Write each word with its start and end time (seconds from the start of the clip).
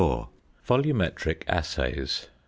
VOLUMETRIC 0.63 1.45
ASSAYS. 1.47 2.29